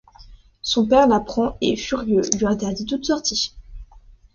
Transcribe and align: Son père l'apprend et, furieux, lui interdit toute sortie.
Son 0.63 0.87
père 0.87 1.05
l'apprend 1.07 1.57
et, 1.61 1.75
furieux, 1.75 2.23
lui 2.39 2.47
interdit 2.47 2.87
toute 2.87 3.05
sortie. 3.05 3.55